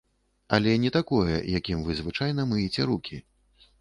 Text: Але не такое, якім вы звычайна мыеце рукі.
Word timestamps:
Але 0.55 0.71
не 0.85 0.91
такое, 0.95 1.35
якім 1.59 1.85
вы 1.89 1.99
звычайна 2.03 2.49
мыеце 2.55 2.91
рукі. 2.93 3.25